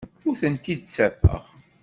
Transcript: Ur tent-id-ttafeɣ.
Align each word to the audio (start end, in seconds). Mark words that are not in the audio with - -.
Ur 0.27 0.35
tent-id-ttafeɣ. 0.41 1.41